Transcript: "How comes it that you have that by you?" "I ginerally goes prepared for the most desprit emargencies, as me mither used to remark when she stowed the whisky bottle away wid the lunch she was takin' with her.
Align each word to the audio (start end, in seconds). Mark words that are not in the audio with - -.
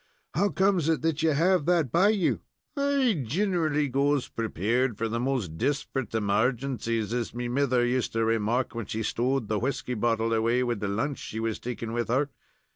"How 0.33 0.49
comes 0.49 0.89
it 0.89 1.03
that 1.03 1.21
you 1.21 1.29
have 1.29 1.67
that 1.67 1.91
by 1.91 2.09
you?" 2.09 2.41
"I 2.75 3.23
ginerally 3.23 3.87
goes 3.87 4.29
prepared 4.29 4.97
for 4.97 5.07
the 5.07 5.19
most 5.19 5.59
desprit 5.59 6.09
emargencies, 6.13 7.13
as 7.13 7.35
me 7.35 7.47
mither 7.47 7.85
used 7.85 8.13
to 8.13 8.25
remark 8.25 8.73
when 8.73 8.87
she 8.87 9.03
stowed 9.03 9.47
the 9.47 9.59
whisky 9.59 9.93
bottle 9.93 10.33
away 10.33 10.63
wid 10.63 10.79
the 10.79 10.87
lunch 10.87 11.19
she 11.19 11.39
was 11.39 11.59
takin' 11.59 11.93
with 11.93 12.07
her. 12.07 12.31